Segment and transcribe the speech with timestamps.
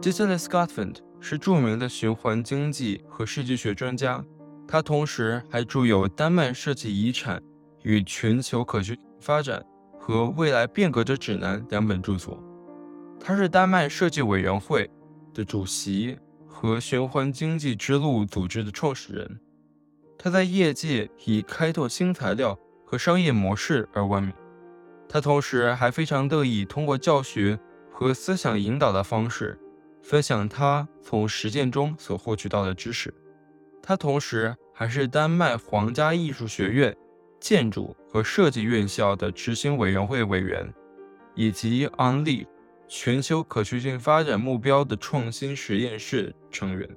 [0.00, 4.24] Dieter Scotland 是著名的循环经济和设计学专家，
[4.66, 7.42] 他同时还著有《丹麦设计遗产
[7.82, 9.60] 与全球可持续发展》
[10.00, 12.40] 和《未来变革者指南》两本著作。
[13.18, 14.88] 他是丹麦设计委员会
[15.34, 19.40] 的主席和循环经济之路组织的创始人。
[20.16, 22.56] 他在业界以开拓新材料
[22.86, 24.32] 和商业模式而闻名。
[25.08, 27.58] 他同时还非常乐意通过教学
[27.90, 29.58] 和思想引导的方式，
[30.08, 33.12] 分享他从实践中所获取到的知识。
[33.82, 36.96] 他同时还是丹麦皇家艺术学院
[37.38, 40.72] 建筑和设计院校的执行委员会委员，
[41.34, 42.46] 以及安利
[42.88, 46.88] 全球可持续发展目标的创新实验室成员。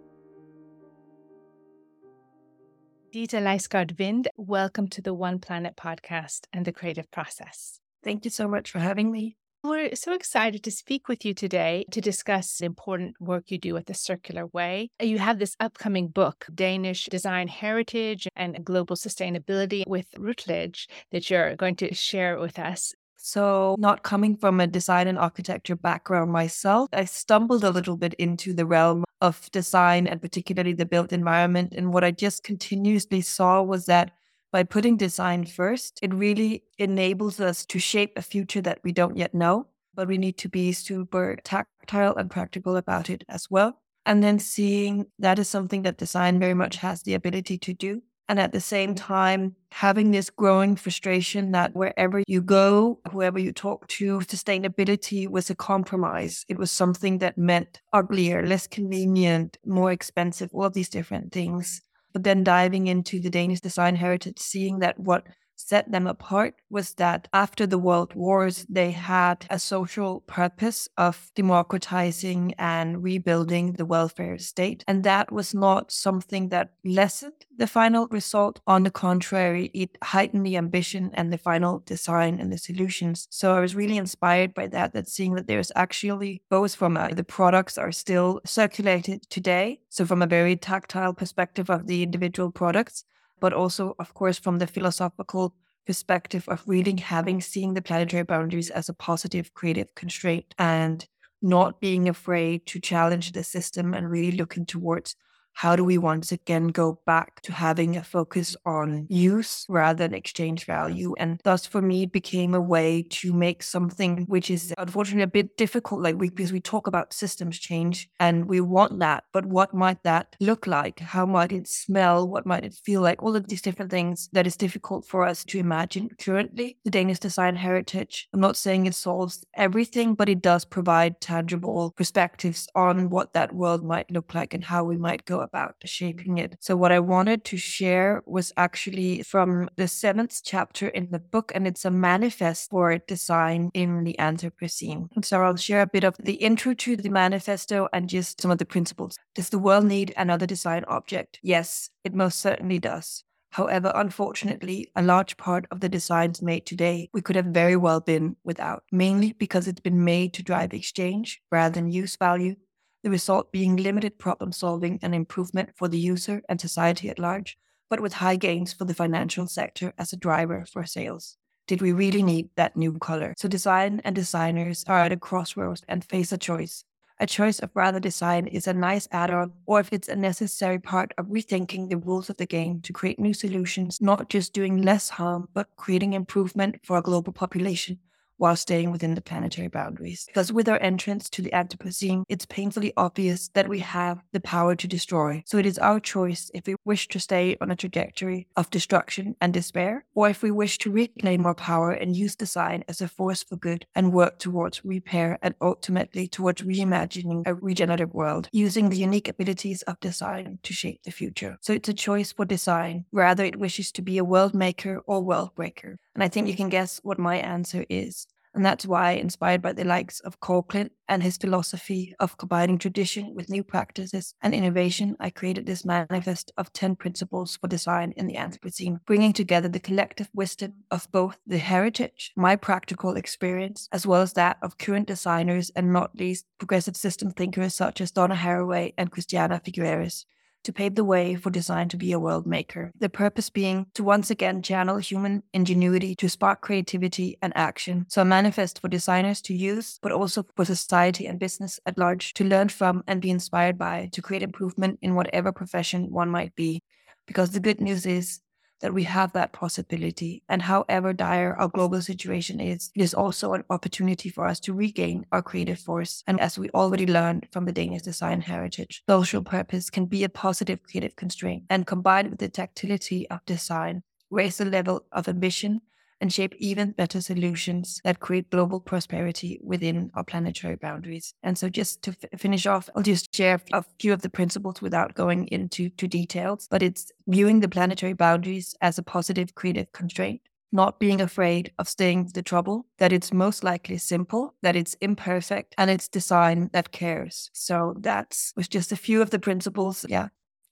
[3.11, 7.75] Ditte Lysgaard Vind, welcome to the One Planet podcast and the creative process.
[8.01, 9.40] Thank you so much for having me.
[9.63, 13.85] We're so excited to speak with you today to discuss important work you do at
[13.85, 14.89] the Circular Way.
[14.99, 21.55] You have this upcoming book, Danish Design Heritage and Global Sustainability with Routledge, that you're
[21.55, 22.95] going to share with us.
[23.17, 28.15] So, not coming from a design and architecture background myself, I stumbled a little bit
[28.15, 31.75] into the realm of design and particularly the built environment.
[31.77, 34.09] And what I just continuously saw was that
[34.51, 39.17] by putting design first, it really enables us to shape a future that we don't
[39.17, 43.81] yet know, but we need to be super tactile and practical about it as well.
[44.05, 48.01] And then seeing that is something that design very much has the ability to do
[48.31, 53.51] and at the same time having this growing frustration that wherever you go, whoever you
[53.51, 56.45] talk to, sustainability was a compromise.
[56.47, 61.81] It was something that meant uglier, less convenient, more expensive, all these different things.
[62.13, 65.25] But then diving into the Danish design heritage, seeing that what
[65.67, 71.31] set them apart was that after the world wars, they had a social purpose of
[71.35, 74.83] democratizing and rebuilding the welfare state.
[74.87, 78.59] And that was not something that lessened the final result.
[78.67, 83.27] On the contrary, it heightened the ambition and the final design and the solutions.
[83.29, 87.13] So I was really inspired by that, that seeing that there's actually both from a,
[87.13, 89.81] the products are still circulated today.
[89.89, 93.05] So from a very tactile perspective of the individual products,
[93.41, 95.53] but also, of course, from the philosophical
[95.85, 101.07] perspective of really having seeing the planetary boundaries as a positive creative constraint and
[101.41, 105.15] not being afraid to challenge the system and really looking towards
[105.53, 110.13] how do we once again go back to having a focus on use rather than
[110.13, 111.13] exchange value?
[111.17, 115.27] And thus, for me, it became a way to make something which is unfortunately a
[115.27, 119.45] bit difficult, like we, because we talk about systems change and we want that, but
[119.45, 120.99] what might that look like?
[120.99, 122.27] How might it smell?
[122.27, 123.21] What might it feel like?
[123.21, 126.77] All of these different things that is difficult for us to imagine currently.
[126.85, 131.91] The Danish design heritage, I'm not saying it solves everything, but it does provide tangible
[131.91, 136.37] perspectives on what that world might look like and how we might go about shaping
[136.37, 136.57] it.
[136.59, 141.51] So, what I wanted to share was actually from the seventh chapter in the book,
[141.53, 145.07] and it's a manifest for design in the Anthropocene.
[145.23, 148.57] So, I'll share a bit of the intro to the manifesto and just some of
[148.57, 149.17] the principles.
[149.35, 151.39] Does the world need another design object?
[151.41, 153.23] Yes, it most certainly does.
[153.51, 157.99] However, unfortunately, a large part of the designs made today we could have very well
[157.99, 162.55] been without, mainly because it's been made to drive exchange rather than use value
[163.03, 167.57] the result being limited problem solving and improvement for the user and society at large,
[167.89, 171.37] but with high gains for the financial sector as a driver for sales.
[171.67, 173.33] Did we really need that new color?
[173.37, 176.83] So, design and designers are at a crossroads and face a choice.
[177.19, 180.79] A choice of rather design is a nice add on, or if it's a necessary
[180.79, 184.81] part of rethinking the rules of the game to create new solutions, not just doing
[184.81, 187.99] less harm, but creating improvement for a global population
[188.41, 190.25] while staying within the planetary boundaries.
[190.25, 194.75] Because with our entrance to the Anthropocene, it's painfully obvious that we have the power
[194.75, 195.43] to destroy.
[195.45, 199.35] So it is our choice if we wish to stay on a trajectory of destruction
[199.39, 203.07] and despair, or if we wish to reclaim our power and use design as a
[203.07, 208.89] force for good and work towards repair and ultimately towards reimagining a regenerative world, using
[208.89, 211.57] the unique abilities of design to shape the future.
[211.61, 215.21] So it's a choice for design, rather it wishes to be a world maker or
[215.21, 215.99] world breaker.
[216.15, 218.25] And I think you can guess what my answer is.
[218.53, 223.33] And that's why, inspired by the likes of Klint and his philosophy of combining tradition
[223.33, 228.27] with new practices and innovation, I created this manifest of 10 principles for design in
[228.27, 234.05] the Anthropocene, bringing together the collective wisdom of both the heritage, my practical experience, as
[234.05, 238.35] well as that of current designers and not least progressive system thinkers such as Donna
[238.35, 240.25] Haraway and Christiana Figueres
[240.63, 242.91] to pave the way for design to be a world maker.
[242.99, 248.05] The purpose being to once again channel human ingenuity to spark creativity and action.
[248.09, 252.33] So a manifest for designers to use, but also for society and business at large
[252.35, 256.55] to learn from and be inspired by to create improvement in whatever profession one might
[256.55, 256.81] be.
[257.27, 258.39] Because the good news is
[258.81, 260.43] that we have that possibility.
[260.49, 264.73] And however dire our global situation is, it is also an opportunity for us to
[264.73, 266.23] regain our creative force.
[266.27, 270.29] And as we already learned from the Danish design heritage, social purpose can be a
[270.29, 275.81] positive creative constraint and combined with the tactility of design, raise the level of ambition
[276.21, 281.33] and shape even better solutions that create global prosperity within our planetary boundaries.
[281.43, 284.81] And so, just to f- finish off, I'll just share a few of the principles
[284.81, 289.91] without going into to details, but it's viewing the planetary boundaries as a positive creative
[289.91, 290.41] constraint.
[290.71, 295.75] Not being afraid of staying the trouble, that it's most likely simple, that it's imperfect,
[295.77, 297.49] and it's design that cares.
[297.53, 300.05] So that's was just a few of the principles.
[300.07, 300.29] Yeah,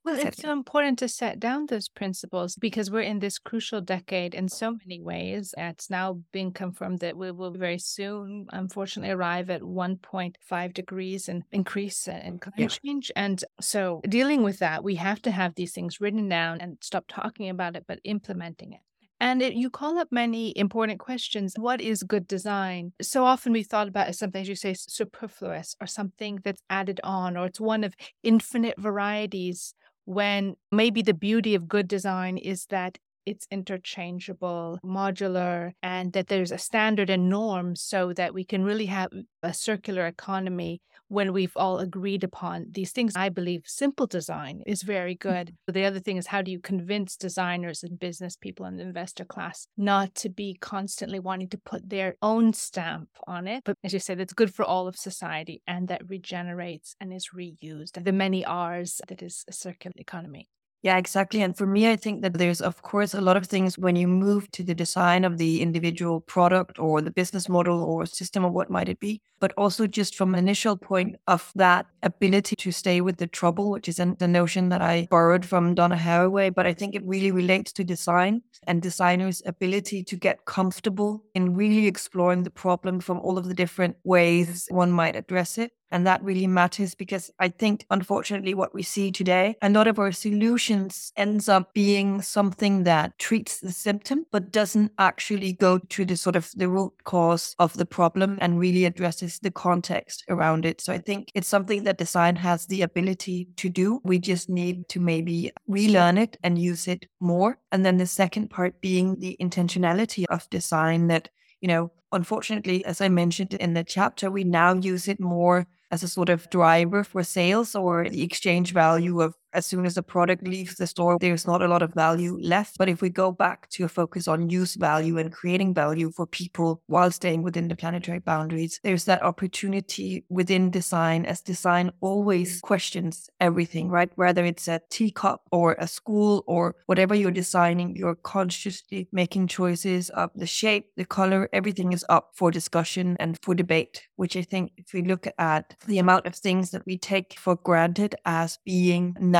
[0.10, 4.34] well, it's so important to set down those principles because we're in this crucial decade
[4.34, 5.54] in so many ways.
[5.58, 11.44] It's now being confirmed that we will very soon, unfortunately, arrive at 1.5 degrees and
[11.52, 12.68] increase in climate yeah.
[12.68, 13.12] change.
[13.16, 17.06] And so, dealing with that, we have to have these things written down and stop
[17.08, 18.80] talking about it, but implementing it.
[19.22, 21.54] And it, you call up many important questions.
[21.58, 22.94] What is good design?
[23.02, 27.02] So often we thought about as something, as you say, superfluous or something that's added
[27.04, 29.74] on, or it's one of infinite varieties
[30.10, 36.52] when maybe the beauty of good design is that it's interchangeable, modular, and that there's
[36.52, 39.12] a standard and norm so that we can really have
[39.44, 43.14] a circular economy when we've all agreed upon these things.
[43.16, 45.56] I believe simple design is very good.
[45.66, 48.84] But the other thing is how do you convince designers and business people and the
[48.84, 53.64] investor class not to be constantly wanting to put their own stamp on it?
[53.66, 57.30] But as you said, it's good for all of society and that regenerates and is
[57.36, 58.04] reused.
[58.04, 60.48] The many R's that is a circular economy.
[60.82, 61.42] Yeah, exactly.
[61.42, 64.08] And for me, I think that there's, of course, a lot of things when you
[64.08, 68.50] move to the design of the individual product or the business model or system or
[68.52, 73.02] what might it be, but also just from initial point of that ability to stay
[73.02, 76.74] with the trouble, which is the notion that I borrowed from Donna Haraway, but I
[76.74, 82.44] think it really relates to design and designers' ability to get comfortable in really exploring
[82.44, 85.74] the problem from all of the different ways one might address it.
[85.92, 90.00] And that really matters because I think, unfortunately, what we see today, a lot of
[90.00, 96.06] our solutions ends up being something that treats the symptom, but doesn't actually go to
[96.06, 100.66] the sort of the root cause of the problem and really addresses the context around
[100.66, 100.82] it.
[100.82, 104.02] So I think it's something that design has the ability to do.
[104.04, 107.58] We just need to maybe relearn it and use it more.
[107.72, 111.30] And then the second part being the intentionality of design that
[111.62, 116.04] you know, unfortunately, as I mentioned in the chapter, we now use it more as
[116.04, 120.04] a sort of driver for sales or the exchange value of as soon as a
[120.04, 122.78] product leaves the store, there's not a lot of value left.
[122.78, 126.26] But if we go back to a focus on use value and creating value for
[126.26, 132.62] people while staying within the planetary boundaries, there's that opportunity within design as design always
[132.62, 134.12] questions everything, right?
[134.16, 140.10] Whether it's a teacup or a school or whatever you're designing, you're consciously making choices
[140.12, 144.44] of the shape, the color, everything is up for discussion and for debate, which I
[144.44, 148.60] think if we look at the amount of things that we take for granted as
[148.66, 149.39] being natural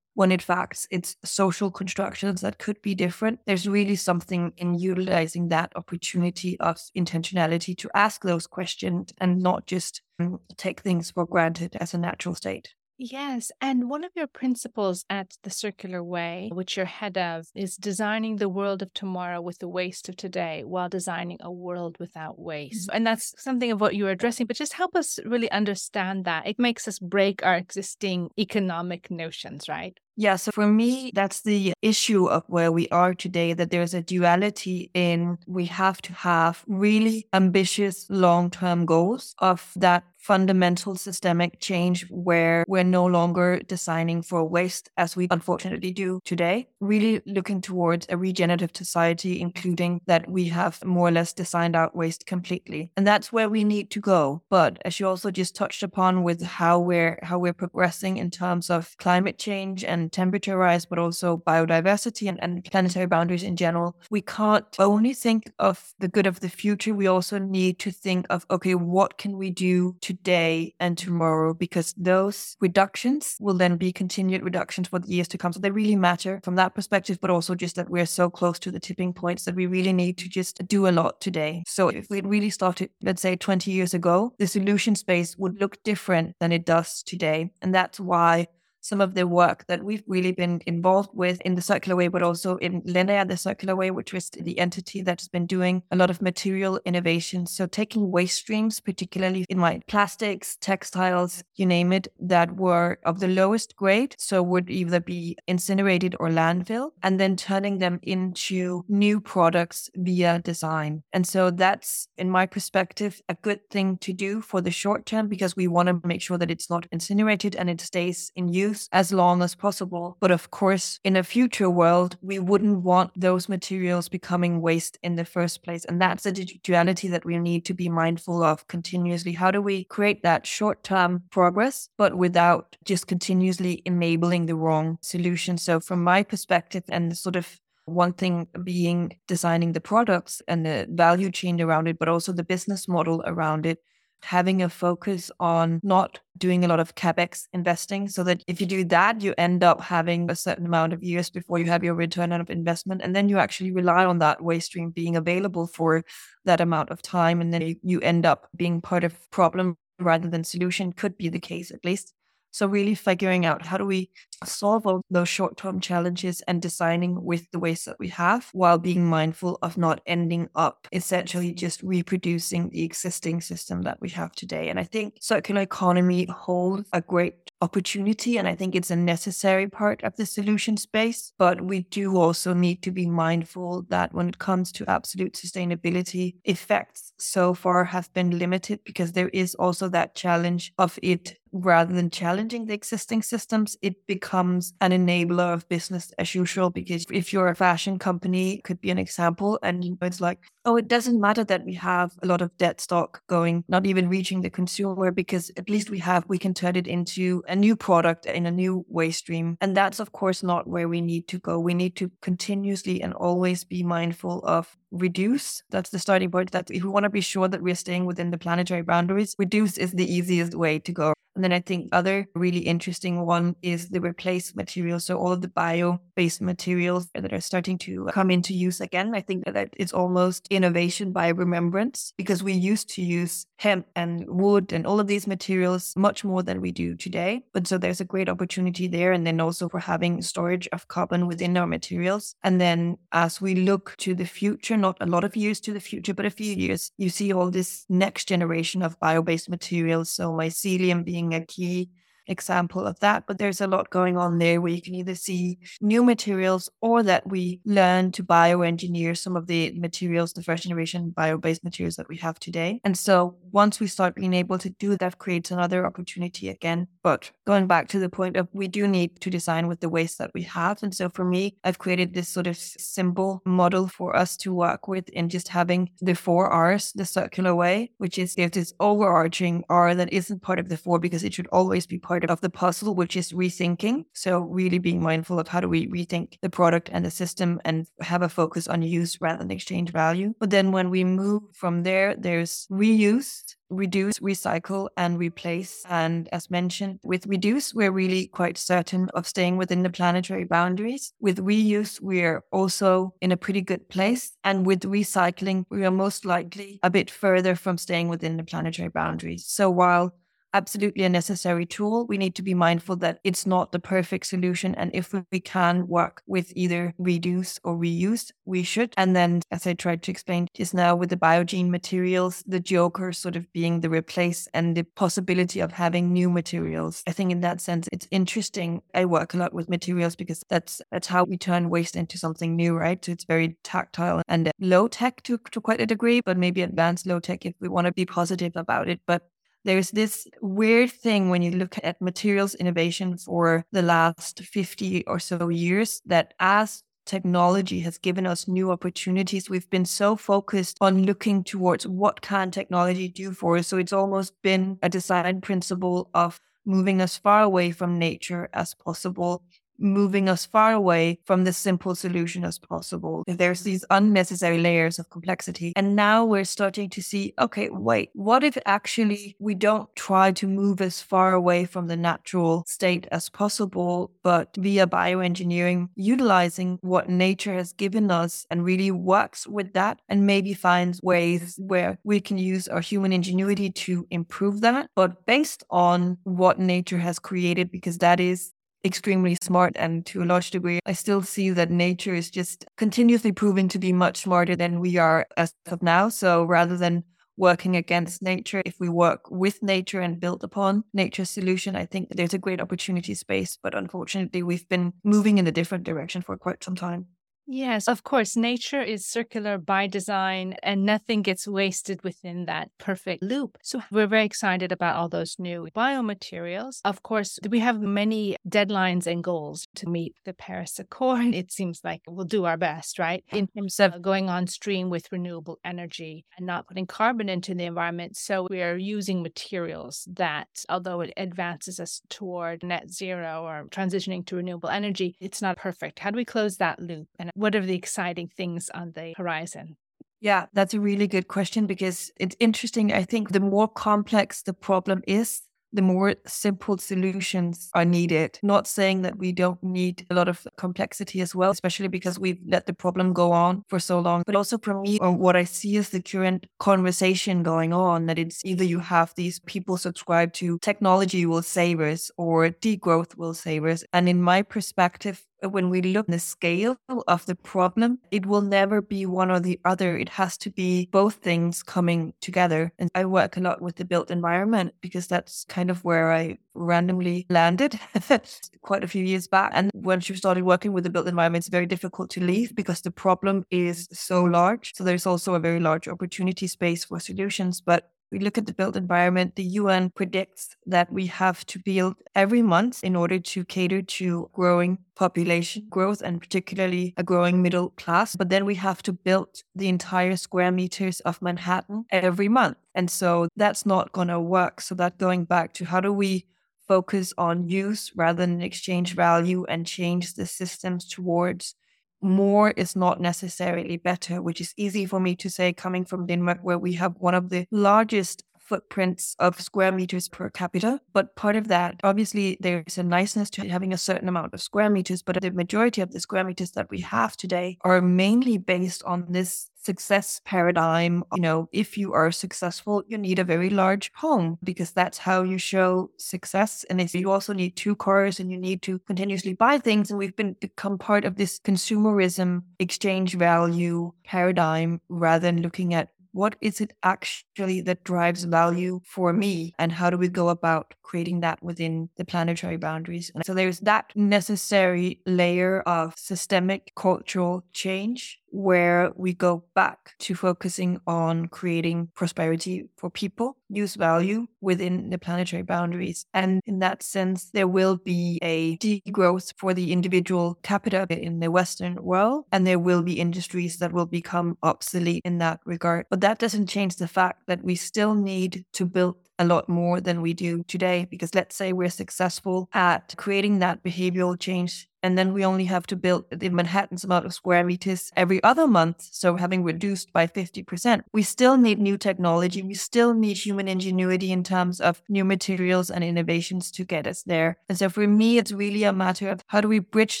[0.14, 3.38] when in fact it's social constructions that could be different.
[3.46, 9.66] There's really something in utilizing that opportunity of intentionality to ask those questions and not
[9.66, 12.74] just um, take things for granted as a natural state.
[13.02, 13.50] Yes.
[13.62, 18.36] And one of your principles at the Circular Way, which you're head of, is designing
[18.36, 22.88] the world of tomorrow with the waste of today while designing a world without waste.
[22.88, 22.96] Mm-hmm.
[22.96, 26.46] And that's something of what you were addressing, but just help us really understand that.
[26.46, 29.96] It makes us break our existing economic notions, right?
[30.16, 34.02] Yeah, so for me, that's the issue of where we are today that there's a
[34.02, 41.60] duality in we have to have really ambitious long term goals of that fundamental systemic
[41.60, 46.68] change where we're no longer designing for waste as we unfortunately do today.
[46.80, 51.96] Really looking towards a regenerative society, including that we have more or less designed out
[51.96, 52.90] waste completely.
[52.96, 54.42] And that's where we need to go.
[54.50, 58.70] But as you also just touched upon with how we're how we're progressing in terms
[58.70, 63.96] of climate change and temperature rise, but also biodiversity and, and planetary boundaries in general,
[64.10, 66.94] we can't only think of the good of the future.
[66.94, 71.54] We also need to think of, okay, what can we do today and tomorrow?
[71.54, 75.52] Because those reductions will then be continued reductions for the years to come.
[75.52, 78.72] So they really matter from that perspective, but also just that we're so close to
[78.72, 81.62] the tipping points that we really need to just do a lot today.
[81.68, 85.80] So if we really started, let's say 20 years ago, the solution space would look
[85.84, 87.52] different than it does today.
[87.62, 88.48] And that's why
[88.80, 92.22] some of the work that we've really been involved with in the circular way, but
[92.22, 96.10] also in Linea, the circular way, which was the entity that's been doing a lot
[96.10, 97.46] of material innovation.
[97.46, 103.20] So taking waste streams, particularly in like plastics, textiles, you name it, that were of
[103.20, 104.14] the lowest grade.
[104.18, 110.38] So would either be incinerated or landfill, and then turning them into new products via
[110.38, 111.02] design.
[111.12, 115.28] And so that's, in my perspective, a good thing to do for the short term
[115.28, 118.69] because we want to make sure that it's not incinerated and it stays in use
[118.70, 120.16] use as long as possible.
[120.20, 125.16] But of course, in a future world, we wouldn't want those materials becoming waste in
[125.16, 125.84] the first place.
[125.84, 129.32] And that's a duality that we need to be mindful of continuously.
[129.32, 134.98] How do we create that short term progress, but without just continuously enabling the wrong
[135.02, 135.58] solution?
[135.58, 140.86] So, from my perspective, and sort of one thing being designing the products and the
[140.90, 143.78] value chain around it, but also the business model around it
[144.22, 148.66] having a focus on not doing a lot of capex investing so that if you
[148.66, 151.94] do that you end up having a certain amount of years before you have your
[151.94, 156.04] return on investment and then you actually rely on that waste stream being available for
[156.44, 160.44] that amount of time and then you end up being part of problem rather than
[160.44, 162.14] solution could be the case at least.
[162.50, 164.10] So really figuring out how do we
[164.44, 169.04] solve all those short-term challenges and designing with the ways that we have while being
[169.04, 174.68] mindful of not ending up essentially just reproducing the existing system that we have today.
[174.68, 179.68] And I think circular economy holds a great opportunity and I think it's a necessary
[179.68, 181.32] part of the solution space.
[181.38, 186.36] But we do also need to be mindful that when it comes to absolute sustainability,
[186.44, 191.92] effects so far have been limited because there is also that challenge of it rather
[191.92, 196.70] than challenging the existing systems, it becomes an enabler of business as usual.
[196.70, 200.88] Because if you're a fashion company, could be an example, and it's like, oh, it
[200.88, 204.50] doesn't matter that we have a lot of dead stock going, not even reaching the
[204.50, 208.46] consumer, because at least we have, we can turn it into a new product in
[208.46, 209.56] a new waste stream.
[209.60, 211.58] And that's, of course, not where we need to go.
[211.58, 215.62] We need to continuously and always be mindful of reduce.
[215.70, 216.50] That's the starting point.
[216.52, 219.78] That if we want to be sure that we're staying within the planetary boundaries, reduce
[219.78, 221.14] is the easiest way to go.
[221.40, 225.06] And then I think other really interesting one is the replace materials.
[225.06, 229.14] So all of the bio-based materials that are starting to uh, come into use again.
[229.14, 234.26] I think that it's almost innovation by remembrance because we used to use hemp and
[234.28, 237.40] wood and all of these materials much more than we do today.
[237.54, 239.12] But so there's a great opportunity there.
[239.12, 242.34] And then also for having storage of carbon within our materials.
[242.42, 245.80] And then as we look to the future, not a lot of years to the
[245.80, 250.10] future, but a few years, you see all this next generation of bio-based materials.
[250.10, 251.90] So mycelium being being a key
[252.30, 253.24] example of that.
[253.26, 257.02] But there's a lot going on there where you can either see new materials or
[257.02, 261.96] that we learn to bioengineer some of the materials, the first generation bio based materials
[261.96, 262.80] that we have today.
[262.84, 266.86] And so once we start being able to do that, creates another opportunity again.
[267.02, 270.18] But going back to the point of we do need to design with the waste
[270.18, 270.82] that we have.
[270.82, 274.88] And so for me, I've created this sort of simple model for us to work
[274.88, 279.64] with in just having the four R's, the circular way, which is there's this overarching
[279.68, 282.40] R that isn't part of the four because it should always be part part of
[282.40, 284.04] the puzzle, which is rethinking.
[284.12, 287.86] So, really being mindful of how do we rethink the product and the system and
[288.00, 290.34] have a focus on use rather than exchange value.
[290.38, 295.84] But then when we move from there, there's reuse, reduce, recycle, and replace.
[295.88, 301.12] And as mentioned, with reduce, we're really quite certain of staying within the planetary boundaries.
[301.20, 304.32] With reuse, we're also in a pretty good place.
[304.44, 308.88] And with recycling, we are most likely a bit further from staying within the planetary
[308.88, 309.44] boundaries.
[309.46, 310.12] So while
[310.54, 312.06] absolutely a necessary tool.
[312.06, 314.74] We need to be mindful that it's not the perfect solution.
[314.74, 318.94] And if we can work with either reduce or reuse, we should.
[318.96, 323.12] And then, as I tried to explain just now with the biogene materials, the joker
[323.12, 327.02] sort of being the replace and the possibility of having new materials.
[327.06, 328.82] I think in that sense, it's interesting.
[328.94, 332.56] I work a lot with materials because that's that's how we turn waste into something
[332.56, 333.04] new, right?
[333.04, 337.06] So it's very tactile and low tech to, to quite a degree, but maybe advanced
[337.06, 339.00] low tech if we want to be positive about it.
[339.06, 339.28] But
[339.64, 345.18] there's this weird thing when you look at materials innovation for the last 50 or
[345.18, 351.04] so years that as technology has given us new opportunities we've been so focused on
[351.04, 353.66] looking towards what can technology do for us.
[353.66, 358.74] So it's almost been a design principle of moving as far away from nature as
[358.74, 359.42] possible
[359.80, 363.24] moving us far away from the simple solution as possible.
[363.26, 365.72] If there's these unnecessary layers of complexity.
[365.76, 370.46] And now we're starting to see okay, wait, what if actually we don't try to
[370.46, 377.08] move as far away from the natural state as possible, but via bioengineering, utilizing what
[377.08, 382.20] nature has given us and really works with that and maybe finds ways where we
[382.20, 387.70] can use our human ingenuity to improve that, but based on what nature has created,
[387.70, 388.52] because that is
[388.84, 389.72] extremely smart.
[389.76, 393.78] And to a large degree, I still see that nature is just continuously proving to
[393.78, 396.08] be much smarter than we are as of now.
[396.08, 397.04] So rather than
[397.36, 402.08] working against nature, if we work with nature and build upon nature's solution, I think
[402.10, 403.58] there's a great opportunity space.
[403.62, 407.06] But unfortunately, we've been moving in a different direction for quite some time.
[407.52, 408.36] Yes, of course.
[408.36, 413.58] Nature is circular by design and nothing gets wasted within that perfect loop.
[413.60, 416.80] So we're very excited about all those new biomaterials.
[416.84, 421.34] Of course, we have many deadlines and goals to meet the Paris Accord.
[421.40, 423.24] It seems like we'll do our best, right?
[423.32, 427.64] In terms of going on stream with renewable energy and not putting carbon into the
[427.64, 428.16] environment.
[428.16, 434.24] So we are using materials that, although it advances us toward net zero or transitioning
[434.26, 435.98] to renewable energy, it's not perfect.
[435.98, 437.08] How do we close that loop?
[437.18, 439.76] And what are the exciting things on the horizon?
[440.20, 442.92] Yeah, that's a really good question because it's interesting.
[442.92, 445.42] I think the more complex the problem is,
[445.72, 448.38] the more simple solutions are needed.
[448.42, 452.40] Not saying that we don't need a lot of complexity as well, especially because we've
[452.44, 454.24] let the problem go on for so long.
[454.26, 458.18] But also for me, uh, what I see is the current conversation going on that
[458.18, 463.34] it's either you have these people subscribe to technology will save us or degrowth will
[463.34, 463.84] save us.
[463.92, 468.42] And in my perspective, when we look at the scale of the problem, it will
[468.42, 469.96] never be one or the other.
[469.96, 472.72] It has to be both things coming together.
[472.78, 476.38] And I work a lot with the built environment because that's kind of where I
[476.54, 477.78] randomly landed
[478.62, 479.52] quite a few years back.
[479.54, 482.80] And once you started working with the built environment, it's very difficult to leave because
[482.82, 484.74] the problem is so large.
[484.74, 487.60] So there's also a very large opportunity space for solutions.
[487.60, 491.94] But we look at the built environment, the UN predicts that we have to build
[492.14, 497.70] every month in order to cater to growing population growth and particularly a growing middle
[497.70, 498.16] class.
[498.16, 502.56] But then we have to build the entire square meters of Manhattan every month.
[502.74, 504.60] And so that's not going to work.
[504.60, 506.26] So that going back to how do we
[506.66, 511.54] focus on use rather than exchange value and change the systems towards
[512.02, 516.38] more is not necessarily better, which is easy for me to say coming from Denmark,
[516.42, 520.80] where we have one of the largest footprints of square meters per capita.
[520.92, 524.68] But part of that, obviously, there's a niceness to having a certain amount of square
[524.68, 528.82] meters, but the majority of the square meters that we have today are mainly based
[528.82, 531.04] on this success paradigm.
[531.14, 535.22] You know, if you are successful, you need a very large home because that's how
[535.22, 536.64] you show success.
[536.70, 539.98] And if you also need two cars and you need to continuously buy things, and
[539.98, 546.36] we've been become part of this consumerism exchange value paradigm rather than looking at what
[546.40, 551.20] is it actually that drives value for me and how do we go about creating
[551.20, 558.18] that within the planetary boundaries and so there's that necessary layer of systemic cultural change
[558.30, 564.98] where we go back to focusing on creating prosperity for people, use value within the
[564.98, 566.06] planetary boundaries.
[566.14, 571.30] And in that sense, there will be a degrowth for the individual capita in the
[571.30, 575.86] Western world, and there will be industries that will become obsolete in that regard.
[575.90, 579.80] But that doesn't change the fact that we still need to build a lot more
[579.80, 580.88] than we do today.
[580.90, 585.66] Because let's say we're successful at creating that behavioral change, and then we only have
[585.66, 588.88] to build the Manhattan's amount of square meters every other month.
[588.90, 592.42] So having reduced by 50%, we still need new technology.
[592.42, 597.02] We still need human ingenuity in terms of new materials and innovations to get us
[597.02, 597.36] there.
[597.50, 600.00] And so for me, it's really a matter of how do we bridge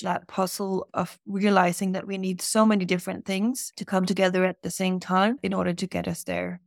[0.00, 4.62] that puzzle of realizing that we need so many different things to come together at
[4.62, 6.62] the same time in order to get us there.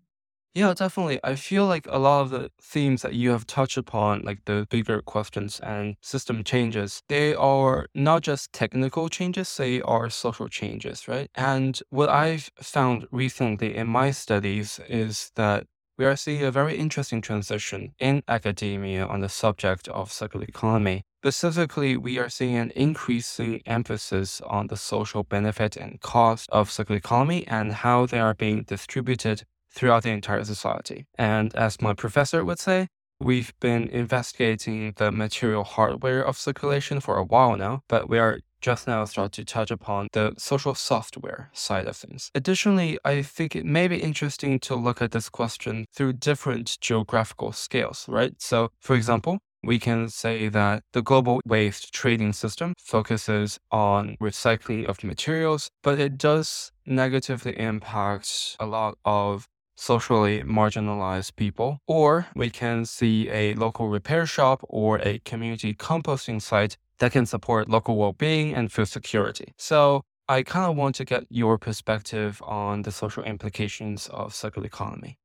[0.55, 1.19] Yeah, definitely.
[1.23, 4.67] I feel like a lot of the themes that you have touched upon, like the
[4.69, 11.07] bigger questions and system changes, they are not just technical changes, they are social changes,
[11.07, 11.29] right?
[11.33, 15.65] And what I've found recently in my studies is that
[15.97, 21.01] we are seeing a very interesting transition in academia on the subject of circular economy.
[21.23, 26.97] Specifically, we are seeing an increasing emphasis on the social benefit and cost of circular
[26.97, 31.05] economy and how they are being distributed throughout the entire society.
[31.17, 32.87] And as my professor would say,
[33.19, 38.39] we've been investigating the material hardware of circulation for a while now, but we are
[38.61, 42.31] just now start to touch upon the social software side of things.
[42.33, 47.51] Additionally, I think it may be interesting to look at this question through different geographical
[47.51, 48.33] scales, right?
[48.41, 54.85] So, for example, we can say that the global waste trading system focuses on recycling
[54.85, 61.79] of materials, but it does negatively impact a lot of socially marginalized people.
[61.87, 67.25] Or we can see a local repair shop or a community composting site that can
[67.25, 69.53] support local well being and food security.
[69.57, 74.67] So I kind of want to get your perspective on the social implications of circular
[74.67, 75.17] economy.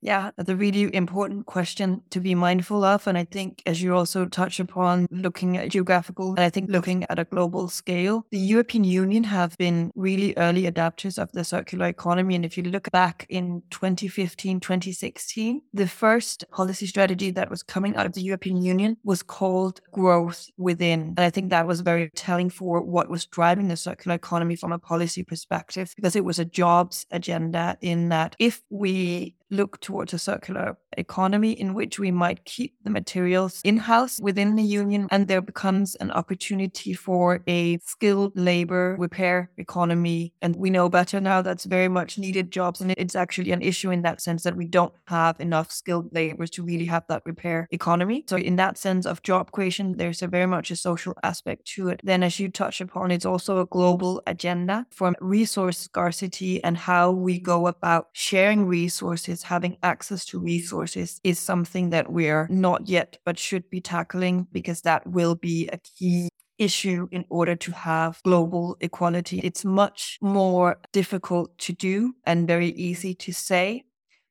[0.00, 3.08] Yeah, that's a really important question to be mindful of.
[3.08, 7.04] And I think, as you also touch upon, looking at geographical, and I think looking
[7.08, 11.86] at a global scale, the European Union have been really early adapters of the circular
[11.86, 12.36] economy.
[12.36, 17.96] And if you look back in 2015, 2016, the first policy strategy that was coming
[17.96, 21.14] out of the European Union was called Growth Within.
[21.16, 24.70] And I think that was very telling for what was driving the circular economy from
[24.70, 30.12] a policy perspective, because it was a jobs agenda in that if we look towards
[30.12, 35.06] a circular economy in which we might keep the materials in house within the union,
[35.10, 40.32] and there becomes an opportunity for a skilled labor repair economy.
[40.42, 42.80] And we know better now that's very much needed jobs.
[42.80, 46.50] And it's actually an issue in that sense that we don't have enough skilled laborers
[46.50, 48.24] to really have that repair economy.
[48.28, 51.88] So, in that sense of job creation, there's a very much a social aspect to
[51.88, 52.00] it.
[52.02, 57.10] Then, as you touch upon, it's also a global agenda for resource scarcity and how
[57.10, 63.18] we go about sharing resources having access to resources is something that we're not yet,
[63.24, 68.20] but should be tackling because that will be a key issue in order to have
[68.24, 69.40] global equality.
[69.40, 73.84] It's much more difficult to do and very easy to say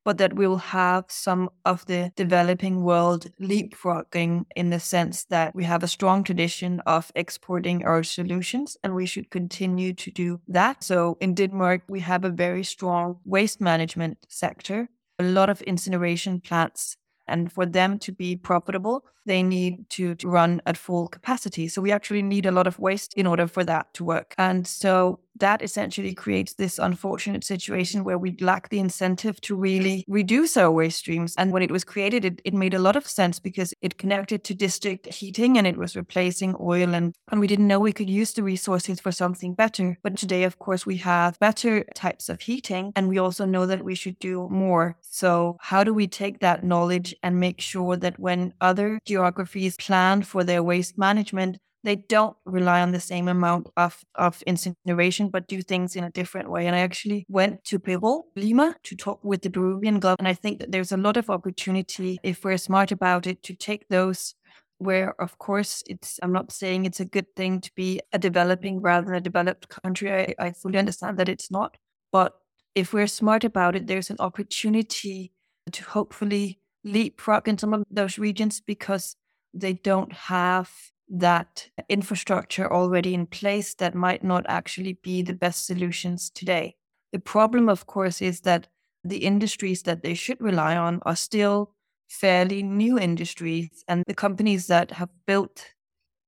[0.07, 5.65] but that we'll have some of the developing world leapfrogging in the sense that we
[5.65, 10.81] have a strong tradition of exporting our solutions and we should continue to do that.
[10.81, 14.87] So in Denmark, we have a very strong waste management sector
[15.19, 16.97] a lot of incineration plants.
[17.27, 21.67] And for them to be profitable, they need to, to run at full capacity.
[21.67, 24.33] So we actually need a lot of waste in order for that to work.
[24.37, 30.03] And so that essentially creates this unfortunate situation where we lack the incentive to really
[30.07, 31.33] reduce our waste streams.
[31.37, 34.43] And when it was created, it, it made a lot of sense because it connected
[34.45, 36.93] to district heating and it was replacing oil.
[36.93, 39.97] And, and we didn't know we could use the resources for something better.
[40.03, 43.83] But today, of course, we have better types of heating and we also know that
[43.83, 44.97] we should do more.
[45.01, 50.21] So, how do we take that knowledge and make sure that when other geographies plan
[50.23, 55.47] for their waste management, they don't rely on the same amount of, of incineration, but
[55.47, 56.67] do things in a different way.
[56.67, 60.19] And I actually went to Peru, Lima, to talk with the Peruvian government.
[60.19, 63.53] And I think that there's a lot of opportunity if we're smart about it to
[63.53, 64.35] take those
[64.79, 68.79] where of course it's i'm not saying it's a good thing to be a developing
[68.79, 71.77] rather than a developed country I, I fully understand that it's not
[72.11, 72.33] but
[72.75, 75.31] if we're smart about it there's an opportunity
[75.71, 79.15] to hopefully leapfrog in some of those regions because
[79.53, 80.71] they don't have
[81.09, 86.75] that infrastructure already in place that might not actually be the best solutions today.
[87.13, 88.67] The problem, of course, is that
[89.03, 91.73] the industries that they should rely on are still
[92.09, 95.73] fairly new industries, and the companies that have built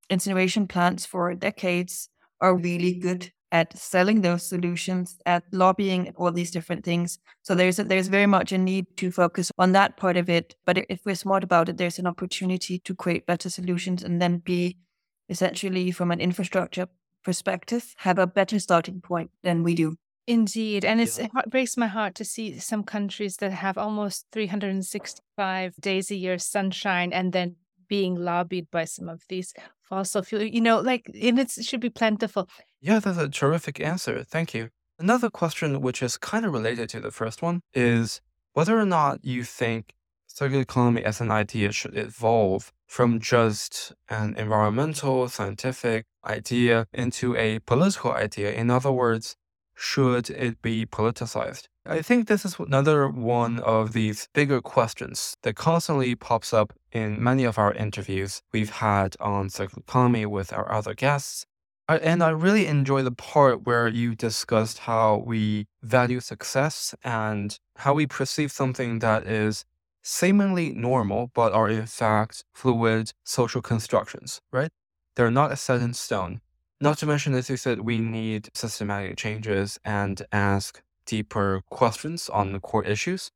[0.09, 2.09] incineration plants for decades
[2.41, 7.19] are really good at selling those solutions, at lobbying, all these different things.
[7.41, 10.55] So there's a, there's very much a need to focus on that part of it.
[10.65, 14.37] But if we're smart about it, there's an opportunity to create better solutions and then
[14.37, 14.77] be
[15.29, 16.87] essentially from an infrastructure
[17.23, 19.95] perspective have a better starting point than we do.
[20.27, 20.85] Indeed.
[20.85, 26.15] And it breaks my heart to see some countries that have almost 365 days a
[26.15, 27.55] year sunshine and then
[27.87, 29.53] being lobbied by some of these
[29.89, 32.47] fossil fuel, you know, like, and it should be plentiful.
[32.79, 34.23] Yeah, that's a terrific answer.
[34.23, 34.69] Thank you.
[34.97, 38.21] Another question, which is kind of related to the first one, is
[38.53, 39.93] whether or not you think
[40.27, 47.59] circular economy as an idea should evolve from just an environmental, scientific idea into a
[47.59, 48.51] political idea.
[48.51, 49.35] In other words,
[49.75, 51.67] should it be politicized?
[51.85, 57.21] I think this is another one of these bigger questions that constantly pops up in
[57.21, 61.45] many of our interviews we've had on circular economy with our other guests.
[61.87, 67.95] And I really enjoy the part where you discussed how we value success and how
[67.95, 69.65] we perceive something that is
[70.03, 74.71] seemingly normal, but are in fact fluid social constructions, right?
[75.15, 76.41] They're not a set in stone.
[76.79, 82.53] Not to mention, as you said, we need systematic changes and ask deeper questions on
[82.53, 83.31] the core issues.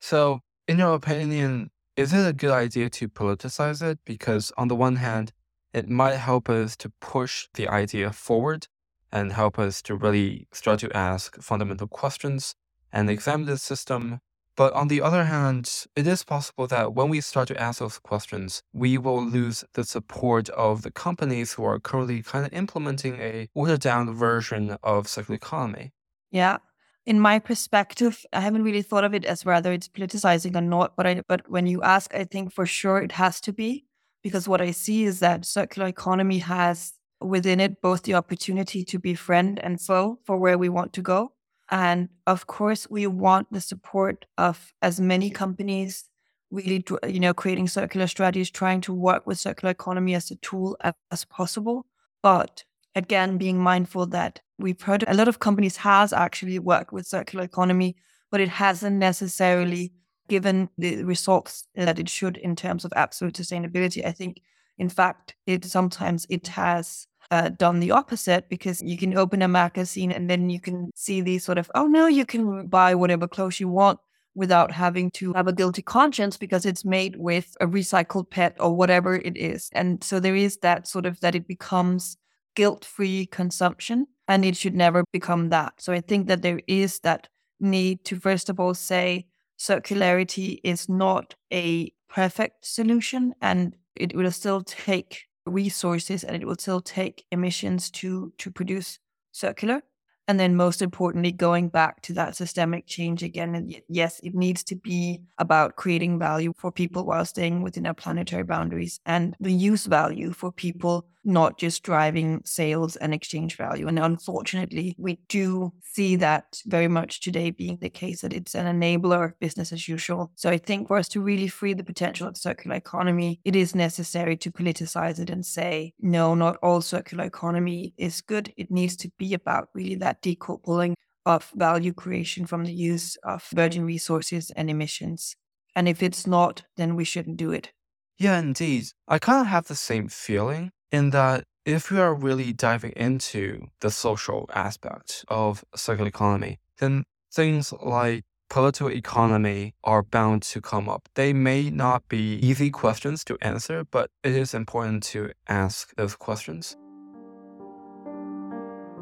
[0.00, 3.98] So, in your opinion, is it a good idea to politicize it?
[4.04, 5.32] Because, on the one hand,
[5.72, 8.68] it might help us to push the idea forward
[9.12, 12.54] and help us to really start to ask fundamental questions
[12.92, 14.20] and examine the system
[14.56, 17.98] but on the other hand, it is possible that when we start to ask those
[17.98, 23.20] questions, we will lose the support of the companies who are currently kind of implementing
[23.20, 25.92] a watered down version of circular economy.
[26.30, 26.58] Yeah.
[27.06, 30.96] In my perspective, I haven't really thought of it as whether it's politicizing or not,
[30.96, 33.86] but I, but when you ask, I think for sure it has to be
[34.22, 38.98] because what I see is that circular economy has within it both the opportunity to
[38.98, 41.32] be friend and foe for where we want to go
[41.70, 46.04] And of course, we want the support of as many companies
[46.50, 50.76] really, you know, creating circular strategies, trying to work with circular economy as a tool
[50.80, 51.86] as, as possible.
[52.22, 52.64] But
[52.96, 57.44] again, being mindful that we've heard a lot of companies has actually worked with circular
[57.44, 57.94] economy,
[58.30, 59.92] but it hasn't necessarily
[60.28, 64.04] given the results that it should in terms of absolute sustainability.
[64.04, 64.40] I think,
[64.78, 69.48] in fact, it sometimes it has uh, done the opposite because you can open a
[69.48, 73.28] magazine and then you can see these sort of, oh no, you can buy whatever
[73.28, 74.00] clothes you want
[74.34, 78.74] without having to have a guilty conscience because it's made with a recycled PET or
[78.74, 79.70] whatever it is.
[79.72, 82.16] And so there is that sort of that it becomes
[82.56, 85.74] guilt free consumption and it should never become that.
[85.78, 87.28] So I think that there is that
[87.60, 89.26] need to, first of all, say
[89.58, 96.56] circularity is not a perfect solution and it will still take resources and it will
[96.58, 98.98] still take emissions to to produce
[99.32, 99.82] circular
[100.28, 104.62] and then most importantly going back to that systemic change again and yes it needs
[104.62, 109.52] to be about creating value for people while staying within our planetary boundaries and the
[109.52, 113.88] use value for people not just driving sales and exchange value.
[113.88, 118.66] And unfortunately, we do see that very much today being the case that it's an
[118.66, 120.30] enabler of business as usual.
[120.36, 123.74] So I think for us to really free the potential of circular economy, it is
[123.74, 128.52] necessary to politicize it and say, no, not all circular economy is good.
[128.56, 133.44] It needs to be about really that decoupling of value creation from the use of
[133.52, 135.36] virgin resources and emissions.
[135.74, 137.72] And if it's not, then we shouldn't do it.
[138.18, 138.84] Yeah, indeed.
[139.08, 143.66] I kind of have the same feeling in that if we are really diving into
[143.80, 150.88] the social aspect of circular economy, then things like political economy are bound to come
[150.88, 151.08] up.
[151.14, 156.14] They may not be easy questions to answer, but it is important to ask those
[156.14, 156.76] questions.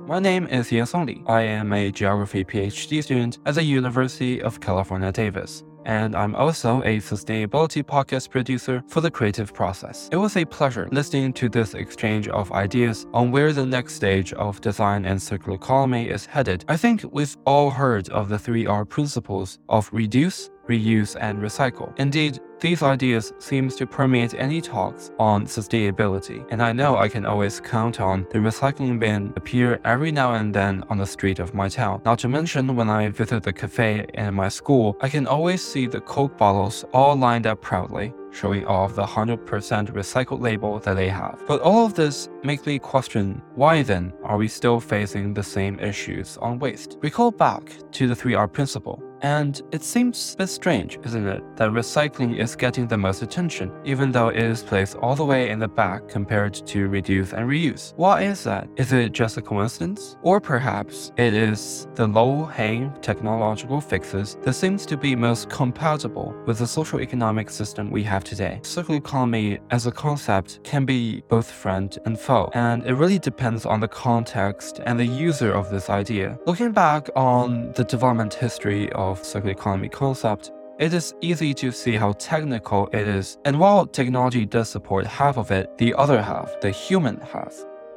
[0.07, 1.23] My name is Yansong Li.
[1.27, 6.83] I am a geography PhD student at the University of California, Davis and I'm also
[6.83, 10.09] a sustainability podcast producer for the creative process.
[10.13, 14.33] It was a pleasure listening to this exchange of ideas on where the next stage
[14.35, 16.65] of design and circular economy is headed.
[16.69, 21.93] I think we've all heard of the 3R principles of reduce, reuse, and recycle.
[21.99, 27.27] Indeed, these ideas seems to permeate any talks on sustainability, and I know I can
[27.27, 31.53] always count on the recycling bin appear every now and then on the street of
[31.53, 32.01] my town.
[32.05, 35.87] Not to mention when I visit the cafe in my school, I can always see
[35.87, 39.47] the Coke bottles all lined up proudly showing off the 100%
[39.93, 41.41] recycled label that they have.
[41.47, 45.79] But all of this makes me question why then are we still facing the same
[45.79, 46.99] issues on waste?
[47.01, 49.03] Recall back to the 3R principle.
[49.25, 53.73] And it seems a bit strange, isn't it, that recycling is getting the most attention,
[53.83, 57.49] even though it is placed all the way in the back compared to reduce and
[57.49, 57.95] reuse.
[57.97, 58.69] Why is that?
[58.77, 60.19] Is it just a coincidence?
[60.21, 66.59] Or perhaps it is the low-hanging technological fixes that seems to be most compatible with
[66.59, 68.61] the social economic system we have today.
[68.63, 73.65] Circular economy as a concept can be both friend and foe, and it really depends
[73.65, 76.39] on the context and the user of this idea.
[76.45, 81.95] Looking back on the development history of circular economy concept, it is easy to see
[81.95, 86.59] how technical it is, and while technology does support half of it, the other half,
[86.61, 87.55] the human half,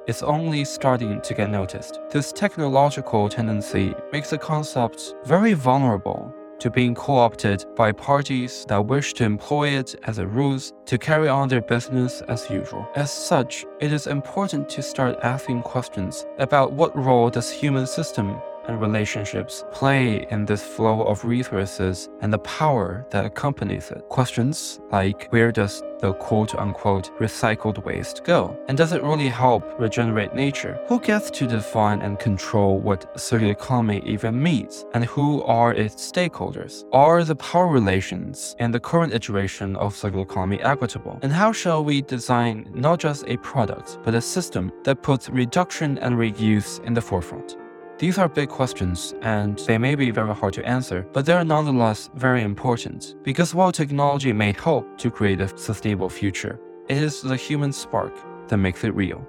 [0.08, 2.00] is only starting to get noticed.
[2.12, 8.86] This technological tendency makes the concept very vulnerable to being co opted by parties that
[8.86, 12.88] wish to employ it as a ruse to carry on their business as usual.
[12.96, 18.40] As such, it is important to start asking questions about what role does human system
[18.68, 24.08] and relationships play in this flow of resources and the power that accompanies it.
[24.10, 28.58] Questions like where does the quote unquote recycled waste go?
[28.68, 30.80] And does it really help regenerate nature?
[30.88, 34.86] Who gets to define and control what circular economy even means?
[34.94, 36.84] And who are its stakeholders?
[36.94, 41.20] Are the power relations in the current iteration of circular economy equitable?
[41.22, 45.98] And how shall we design not just a product, but a system that puts reduction
[46.00, 47.58] and reuse in the forefront?
[48.00, 51.44] These are big questions, and they may be very hard to answer, but they are
[51.44, 57.24] nonetheless very important, because while technology may help to create a sustainable future, it is
[57.24, 58.14] the human spark
[58.50, 59.28] that makes it real.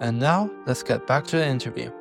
[0.00, 1.92] And now, let's get back to the interview.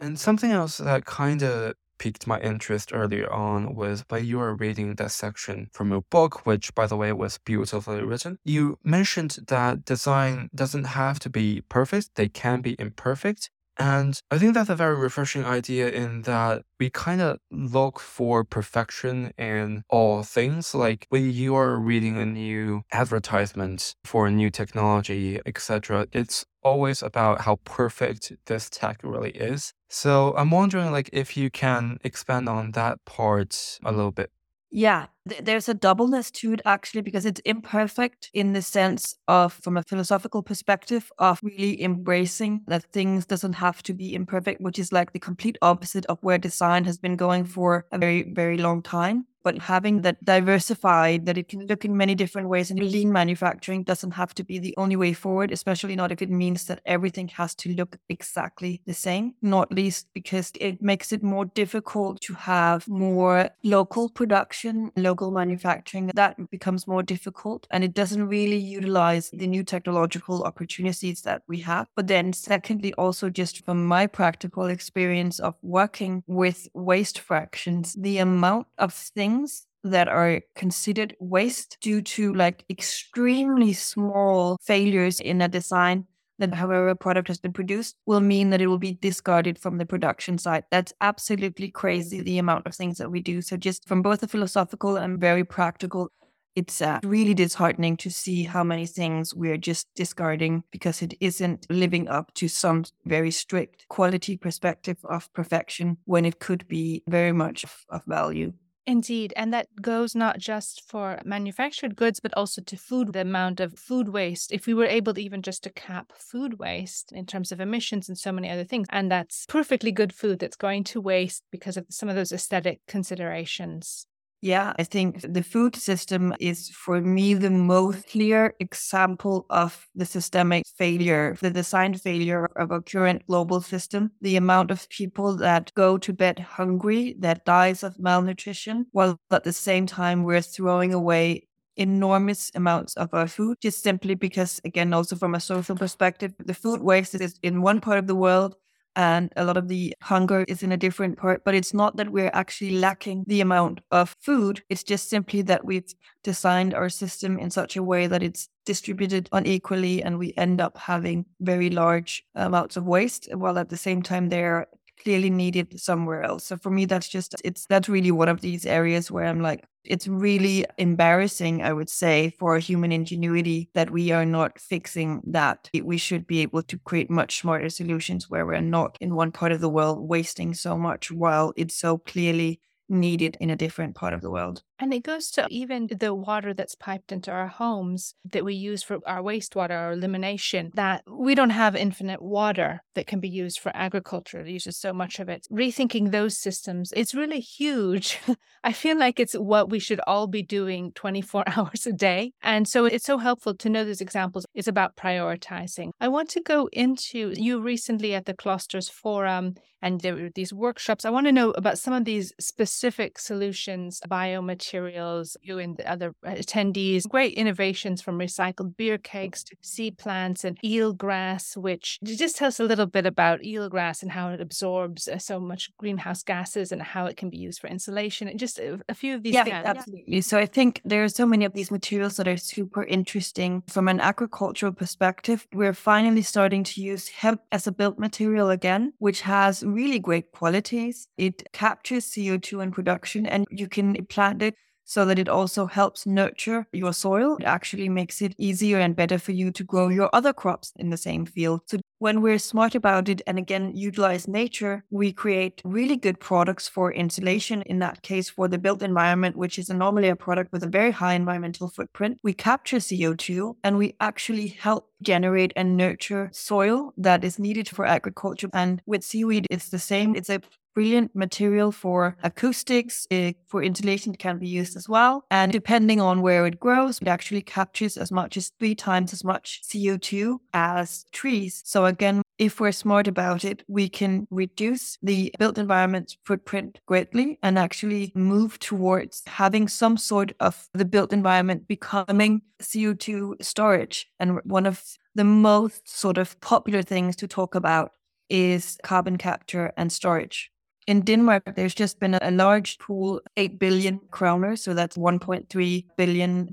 [0.00, 4.54] And something else that kind of piqued my interest earlier on was by you were
[4.54, 8.38] reading that section from a book, which, by the way, was beautifully written.
[8.44, 14.38] You mentioned that design doesn't have to be perfect, they can be imperfect, and I
[14.38, 19.84] think that's a very refreshing idea in that we kind of look for perfection in
[19.88, 20.74] all things.
[20.74, 27.02] Like when you are reading a new advertisement for a new technology, etc., it's always
[27.02, 29.72] about how perfect this tech really is.
[29.88, 34.30] So I'm wondering like if you can expand on that part a little bit.
[34.74, 39.52] Yeah, th- there's a doubleness to it actually because it's imperfect in the sense of
[39.52, 44.78] from a philosophical perspective of really embracing that things doesn't have to be imperfect, which
[44.78, 48.56] is like the complete opposite of where design has been going for a very very
[48.56, 52.70] long time but having that diversified, that it can look in many different ways.
[52.70, 56.30] And lean manufacturing doesn't have to be the only way forward, especially not if it
[56.30, 61.22] means that everything has to look exactly the same, not least because it makes it
[61.22, 66.10] more difficult to have more local production, local manufacturing.
[66.14, 71.60] That becomes more difficult and it doesn't really utilize the new technological opportunities that we
[71.60, 71.88] have.
[71.96, 78.18] But then, secondly, also just from my practical experience of working with waste fractions, the
[78.18, 85.42] amount of things things that are considered waste due to like extremely small failures in
[85.42, 86.06] a design
[86.38, 89.78] that however a product has been produced will mean that it will be discarded from
[89.78, 90.64] the production side.
[90.70, 93.42] That's absolutely crazy the amount of things that we do.
[93.42, 96.10] So just from both a philosophical and very practical
[96.54, 101.66] it's uh, really disheartening to see how many things we're just discarding because it isn't
[101.70, 107.32] living up to some very strict quality perspective of perfection when it could be very
[107.32, 108.52] much of, of value.
[108.84, 109.32] Indeed.
[109.36, 113.78] And that goes not just for manufactured goods, but also to food, the amount of
[113.78, 114.50] food waste.
[114.50, 118.08] If we were able to even just to cap food waste in terms of emissions
[118.08, 121.76] and so many other things, and that's perfectly good food that's going to waste because
[121.76, 124.06] of some of those aesthetic considerations.
[124.44, 130.04] Yeah, I think the food system is for me the most clear example of the
[130.04, 134.10] systemic failure, the design failure of our current global system.
[134.20, 139.44] The amount of people that go to bed hungry, that dies of malnutrition, while at
[139.44, 144.92] the same time we're throwing away enormous amounts of our food just simply because again
[144.92, 148.54] also from a social perspective the food waste is in one part of the world
[148.96, 151.44] and a lot of the hunger is in a different part.
[151.44, 154.62] But it's not that we're actually lacking the amount of food.
[154.68, 159.28] It's just simply that we've designed our system in such a way that it's distributed
[159.32, 164.02] unequally and we end up having very large amounts of waste while at the same
[164.02, 164.66] time they're
[165.02, 166.44] clearly needed somewhere else.
[166.44, 169.64] So for me, that's just, it's, that's really one of these areas where I'm like,
[169.84, 175.68] it's really embarrassing, I would say, for human ingenuity that we are not fixing that.
[175.82, 179.52] We should be able to create much smarter solutions where we're not in one part
[179.52, 184.14] of the world wasting so much while it's so clearly needed in a different part
[184.14, 184.62] of the world.
[184.82, 188.82] And it goes to even the water that's piped into our homes that we use
[188.82, 193.60] for our wastewater or elimination, that we don't have infinite water that can be used
[193.60, 194.40] for agriculture.
[194.40, 195.46] It uses so much of it.
[195.52, 198.18] Rethinking those systems, it's really huge.
[198.64, 202.32] I feel like it's what we should all be doing 24 hours a day.
[202.42, 204.46] And so it's so helpful to know those examples.
[204.52, 205.90] It's about prioritizing.
[206.00, 210.52] I want to go into you recently at the Clusters Forum and there were these
[210.52, 211.04] workshops.
[211.04, 215.90] I want to know about some of these specific solutions, biomaterials materials, you and the
[215.90, 217.08] other attendees.
[217.08, 222.60] Great innovations from recycled beer kegs to sea plants and eelgrass, which just tell us
[222.60, 226.82] a little bit about eelgrass and how it absorbs uh, so much greenhouse gases and
[226.82, 229.44] how it can be used for insulation and just a, a few of these yeah,
[229.44, 229.64] things.
[229.64, 230.20] Absolutely.
[230.22, 233.88] So I think there are so many of these materials that are super interesting from
[233.88, 235.46] an agricultural perspective.
[235.52, 240.32] We're finally starting to use hemp as a built material again, which has really great
[240.32, 241.08] qualities.
[241.18, 244.54] It captures CO2 in production and you can plant it
[244.92, 247.38] so that it also helps nurture your soil.
[247.40, 250.90] It actually makes it easier and better for you to grow your other crops in
[250.90, 251.62] the same field.
[251.64, 256.68] So when we're smart about it and again utilize nature, we create really good products
[256.68, 257.62] for insulation.
[257.62, 260.90] In that case, for the built environment, which is normally a product with a very
[260.90, 267.24] high environmental footprint, we capture CO2 and we actually help generate and nurture soil that
[267.24, 268.50] is needed for agriculture.
[268.52, 270.14] And with seaweed, it's the same.
[270.14, 270.42] It's a
[270.74, 273.06] brilliant material for acoustics.
[273.10, 275.24] It, for insulation, it can be used as well.
[275.30, 279.24] And depending on where it grows, it actually captures as much as three times as
[279.24, 281.62] much CO2 as trees.
[281.64, 287.38] So again, if we're smart about it, we can reduce the built environment footprint greatly
[287.42, 294.06] and actually move towards having some sort of the built environment becoming CO2 storage.
[294.18, 294.82] And one of
[295.14, 297.92] the most sort of popular things to talk about
[298.30, 300.51] is carbon capture and storage
[300.86, 306.48] In Denmark, there's just been a large pool, 8 billion kroner, so that's $1.3 billion,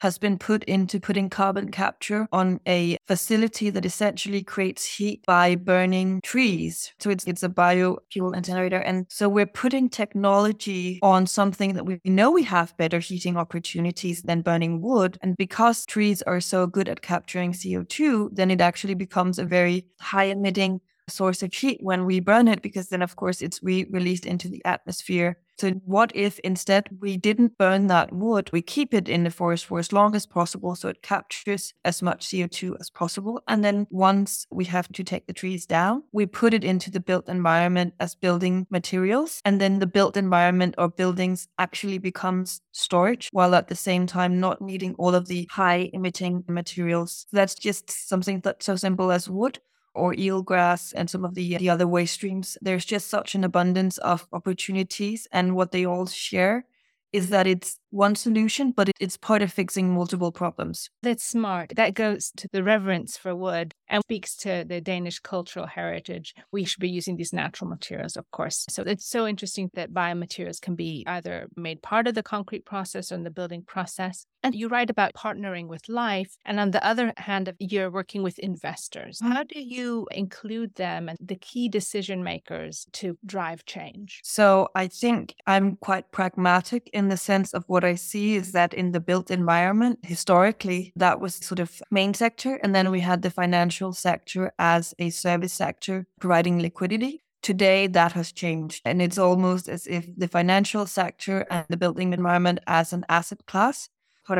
[0.00, 5.56] has been put into putting carbon capture on a facility that essentially creates heat by
[5.56, 6.94] burning trees.
[6.98, 8.78] So it's, it's a biofuel incinerator.
[8.78, 14.22] And so we're putting technology on something that we know we have better heating opportunities
[14.22, 15.18] than burning wood.
[15.22, 19.84] And because trees are so good at capturing CO2, then it actually becomes a very
[20.00, 23.86] high emitting source of heat when we burn it, because then, of course, it's re
[23.90, 25.38] released into the atmosphere.
[25.58, 28.50] So, what if instead we didn't burn that wood?
[28.52, 32.02] We keep it in the forest for as long as possible so it captures as
[32.02, 33.42] much CO2 as possible.
[33.48, 37.00] And then, once we have to take the trees down, we put it into the
[37.00, 39.40] built environment as building materials.
[39.44, 44.38] And then the built environment or buildings actually becomes storage while at the same time
[44.40, 47.26] not needing all of the high emitting materials.
[47.30, 49.58] So that's just something that's so simple as wood
[49.96, 52.58] or eelgrass and some of the, the other waste streams.
[52.60, 56.66] There's just such an abundance of opportunities, and what they all share
[57.12, 60.90] is that it's one solution, but it's part of fixing multiple problems.
[61.02, 61.72] That's smart.
[61.76, 66.34] That goes to the reverence for wood and speaks to the Danish cultural heritage.
[66.52, 68.64] We should be using these natural materials, of course.
[68.68, 73.12] So it's so interesting that biomaterials can be either made part of the concrete process
[73.12, 74.26] or in the building process.
[74.42, 76.36] And you write about partnering with life.
[76.44, 79.18] And on the other hand, you're working with investors.
[79.20, 84.20] How do you include them and the key decision makers to drive change?
[84.22, 88.74] So I think I'm quite pragmatic in the sense of what I see is that
[88.74, 92.56] in the built environment, historically, that was sort of main sector.
[92.62, 97.22] And then we had the financial sector as a service sector providing liquidity.
[97.42, 98.82] Today, that has changed.
[98.84, 103.46] And it's almost as if the financial sector and the building environment as an asset
[103.46, 103.88] class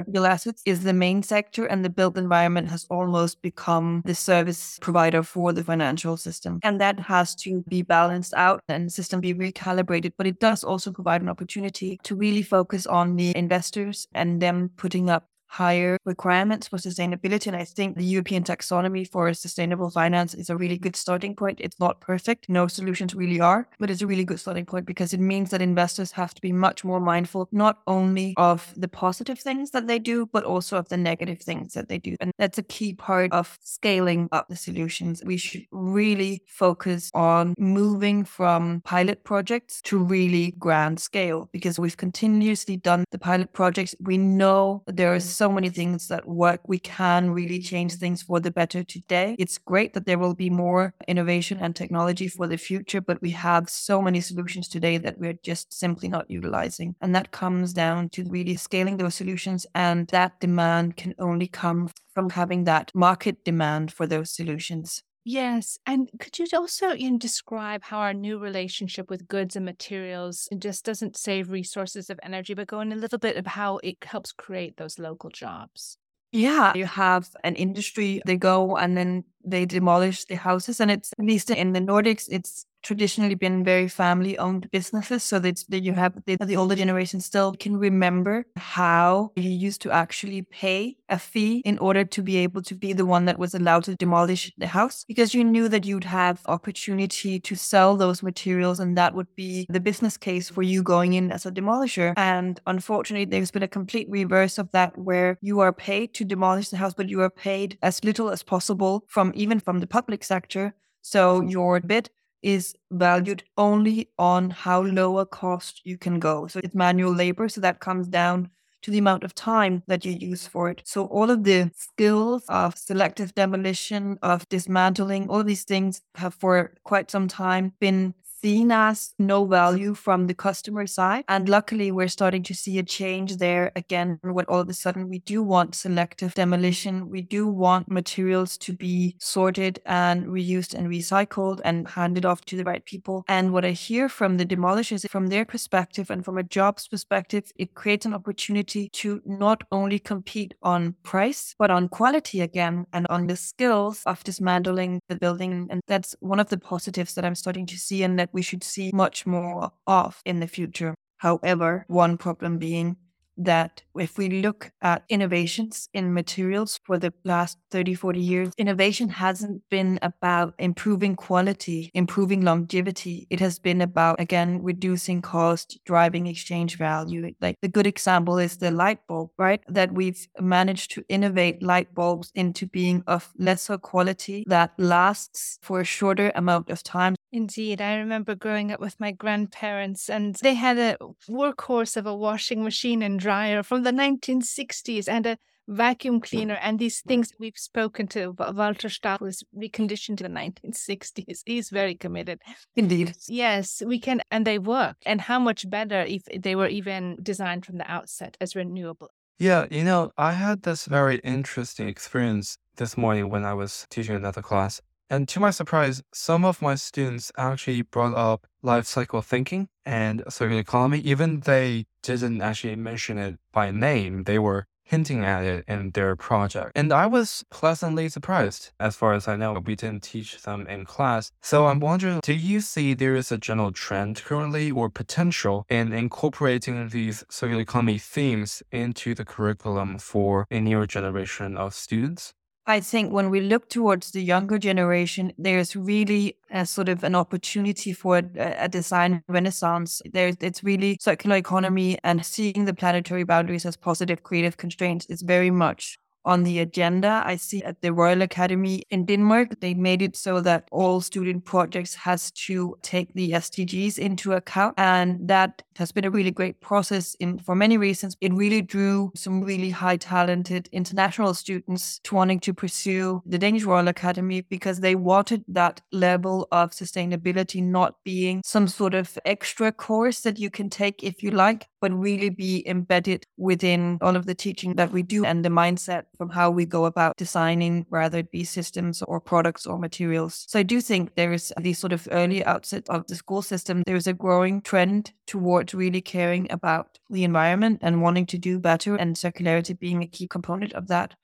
[0.09, 4.78] real assets is the main sector and the built environment has almost become the service
[4.80, 6.61] provider for the financial system.
[6.62, 10.12] And that has to be balanced out and system be recalibrated.
[10.16, 14.70] But it does also provide an opportunity to really focus on the investors and them
[14.76, 17.47] putting up higher requirements for sustainability.
[17.47, 21.61] And I think the European taxonomy for sustainable finance is a really good starting point.
[21.61, 22.49] It's not perfect.
[22.49, 25.62] No solutions really are, but it's a really good starting point because it means that
[25.62, 29.99] investors have to be much more mindful, not only of the positive things that they
[29.99, 32.16] do, but also of the negative things that they do.
[32.20, 35.22] And that's a key part of scaling up the solutions.
[35.24, 41.97] We should really focus on moving from pilot projects to really grand scale because we've
[41.97, 43.94] continuously done the pilot projects.
[44.01, 46.61] We know there is so many things that work.
[46.66, 49.37] We can really change things for the better today.
[49.39, 53.30] It's great that there will be more innovation and technology for the future, but we
[53.30, 56.95] have so many solutions today that we're just simply not utilizing.
[57.01, 59.66] And that comes down to really scaling those solutions.
[59.74, 65.03] And that demand can only come from having that market demand for those solutions.
[65.28, 65.76] Yes.
[65.86, 70.48] And could you also you know, describe how our new relationship with goods and materials
[70.56, 73.96] just doesn't save resources of energy, but go in a little bit of how it
[74.04, 75.98] helps create those local jobs?
[76.32, 80.80] Yeah, you have an industry, they go and then they demolish the houses.
[80.80, 85.24] And it's at least in the Nordics, it's traditionally been very family owned businesses.
[85.24, 89.80] So that that you have the, the, older generation still can remember how you used
[89.82, 93.39] to actually pay a fee in order to be able to be the one that
[93.39, 97.97] was allowed to demolish the house because you knew that you'd have opportunity to sell
[97.97, 101.51] those materials and that would be the business case for you going in as a
[101.51, 102.14] demolisher.
[102.16, 106.68] And unfortunately, there's been a complete reverse of that where you are paid to demolish
[106.68, 110.22] the house, but you are paid as little as possible from even from the public
[110.24, 110.74] sector.
[111.03, 112.11] So your bid
[112.47, 116.47] is valued only on how low a cost you can go.
[116.47, 117.49] So it's manual labor.
[117.49, 118.51] So that comes down
[118.82, 120.80] to the amount of time that you use for it.
[120.84, 126.34] So all of the skills of selective demolition, of dismantling, all of these things have
[126.34, 128.14] for quite some time been
[128.47, 131.24] seen as no value from the customer side.
[131.26, 135.09] And luckily, we're starting to see a change there again, when all of a sudden
[135.09, 137.11] we do want selective demolition.
[137.11, 142.57] We do want materials to be sorted and reused and recycled and handed off to
[142.57, 143.24] the right people.
[143.26, 147.51] And what I hear from the demolishers, from their perspective and from a jobs perspective,
[147.57, 153.09] it creates an opportunity to not only compete on price, but on quality again and
[153.11, 155.66] on the skills of dismantling the building.
[155.68, 158.62] And that's one of the positives that I'm starting to see and that we should
[158.62, 160.95] see much more of in the future.
[161.16, 162.97] However, one problem being
[163.37, 169.09] that if we look at innovations in materials for the last 30, 40 years, innovation
[169.09, 173.26] hasn't been about improving quality, improving longevity.
[173.30, 177.34] It has been about, again, reducing cost, driving exchange value.
[177.41, 179.62] Like the good example is the light bulb, right?
[179.68, 185.80] That we've managed to innovate light bulbs into being of lesser quality that lasts for
[185.80, 187.16] a shorter amount of time.
[187.32, 187.80] Indeed.
[187.80, 190.96] I remember growing up with my grandparents, and they had a
[191.28, 196.58] workhorse of a washing machine and dryer from the 1960s and a vacuum cleaner.
[196.62, 201.42] And these things we've spoken to, Walter Stahel was reconditioned in the 1960s.
[201.44, 202.40] He's very committed.
[202.76, 203.14] Indeed.
[203.28, 204.96] Yes, we can, and they work.
[205.04, 209.10] And how much better if they were even designed from the outset as renewable.
[209.38, 214.16] Yeah, you know, I had this very interesting experience this morning when I was teaching
[214.16, 214.80] another class.
[215.09, 220.24] And to my surprise, some of my students actually brought up life cycle thinking and
[220.28, 224.24] circular economy, even they didn't actually mention it by name.
[224.24, 226.72] They were hinting at it in their project.
[226.74, 228.70] And I was pleasantly surprised.
[228.78, 231.32] As far as I know, we didn't teach them in class.
[231.42, 235.92] So I'm wondering, do you see there is a general trend currently or potential in
[235.92, 242.32] incorporating these circular economy themes into the curriculum for a newer generation of students?
[242.68, 247.14] I think when we look towards the younger generation, there's really a sort of an
[247.14, 250.02] opportunity for a, a design renaissance.
[250.12, 255.22] There's it's really circular economy and seeing the planetary boundaries as positive creative constraints is
[255.22, 257.22] very much on the agenda.
[257.24, 261.44] I see at the Royal Academy in Denmark, they made it so that all student
[261.44, 264.74] projects has to take the SDGs into account.
[264.76, 268.16] And that has been a really great process in for many reasons.
[268.20, 273.64] It really drew some really high talented international students to wanting to pursue the Danish
[273.64, 279.70] Royal Academy because they wanted that level of sustainability not being some sort of extra
[279.70, 284.26] course that you can take if you like, but really be embedded within all of
[284.26, 288.18] the teaching that we do and the mindset from how we go about designing, whether
[288.18, 290.44] it be systems or products or materials.
[290.48, 293.82] So I do think there is these sort of early outset of the school system,
[293.86, 298.96] there's a growing trend towards really caring about the environment and wanting to do better
[298.96, 301.14] and circularity being a key component of that.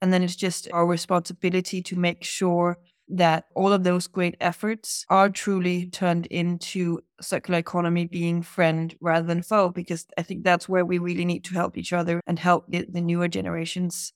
[0.00, 2.78] And then it's just our responsibility to make sure
[3.10, 9.26] that all of those great efforts are truly turned into circular economy being friend rather
[9.26, 12.38] than foe, because I think that's where we really need to help each other and
[12.38, 14.12] help the, the newer generations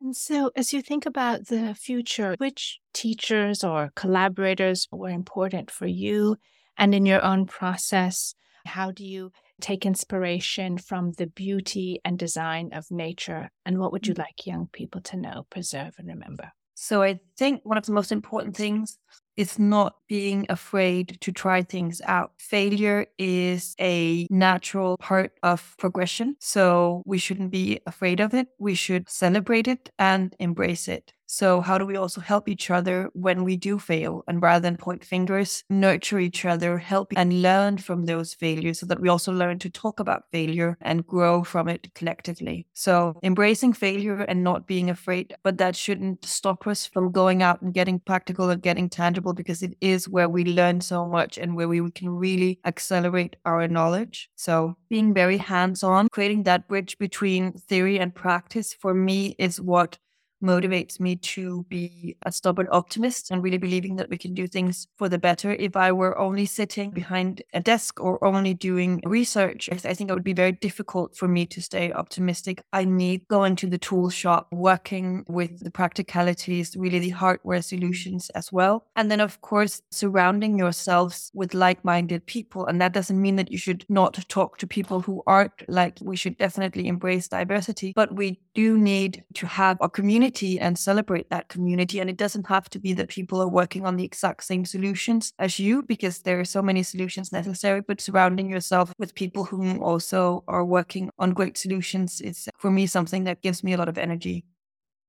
[0.00, 5.86] and so, as you think about the future, which teachers or collaborators were important for
[5.86, 6.36] you
[6.76, 8.34] and in your own process?
[8.66, 13.50] How do you take inspiration from the beauty and design of nature?
[13.64, 14.18] And what would you mm.
[14.18, 16.52] like young people to know, preserve, and remember?
[16.74, 18.98] So, I think one of the most important things
[19.36, 22.32] is not being afraid to try things out.
[22.38, 26.36] Failure is a natural part of progression.
[26.40, 28.48] So we shouldn't be afraid of it.
[28.58, 31.12] We should celebrate it and embrace it.
[31.28, 34.22] So, how do we also help each other when we do fail?
[34.28, 38.86] And rather than point fingers, nurture each other, help and learn from those failures so
[38.86, 42.66] that we also learn to talk about failure and grow from it collectively.
[42.74, 47.60] So, embracing failure and not being afraid, but that shouldn't stop us from going out
[47.60, 51.56] and getting practical and getting tangible because it is where we learn so much and
[51.56, 54.30] where we can really accelerate our knowledge.
[54.36, 59.60] So, being very hands on, creating that bridge between theory and practice for me is
[59.60, 59.98] what
[60.46, 64.86] motivates me to be a stubborn optimist and really believing that we can do things
[64.96, 65.52] for the better.
[65.52, 70.14] If I were only sitting behind a desk or only doing research, I think it
[70.14, 72.62] would be very difficult for me to stay optimistic.
[72.72, 78.30] I need going to the tool shop, working with the practicalities, really the hardware solutions
[78.30, 78.86] as well.
[78.94, 82.66] And then, of course, surrounding yourselves with like minded people.
[82.66, 86.16] And that doesn't mean that you should not talk to people who aren't like, we
[86.16, 91.30] should definitely embrace diversity, but we do need to have a community community and celebrate
[91.30, 92.00] that community.
[92.00, 95.32] And it doesn't have to be that people are working on the exact same solutions
[95.38, 99.82] as you, because there are so many solutions necessary, but surrounding yourself with people who
[99.82, 103.88] also are working on great solutions is, for me, something that gives me a lot
[103.88, 104.44] of energy.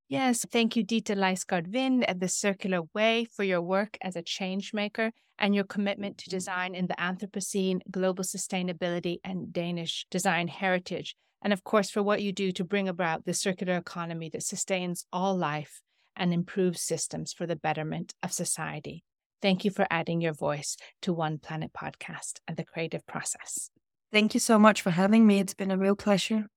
[0.09, 4.21] Yes, thank you, Ditte Lysgaard Vind at The Circular Way for your work as a
[4.21, 6.31] change maker and your commitment to mm.
[6.31, 12.21] design in the Anthropocene, global sustainability, and Danish design heritage and of course, for what
[12.21, 15.81] you do to bring about the circular economy that sustains all life
[16.15, 19.03] and improves systems for the betterment of society.
[19.41, 23.69] Thank you for adding your voice to One Planet podcast and the creative process.
[24.11, 25.39] Thank you so much for having me.
[25.39, 26.47] It's been a real pleasure.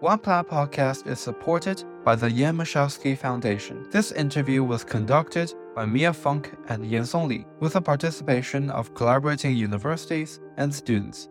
[0.00, 3.88] One Planet podcast is supported by the Jan Michalski Foundation.
[3.90, 8.94] This interview was conducted by Mia Funk and Yan Song Li with the participation of
[8.94, 11.30] collaborating universities and students.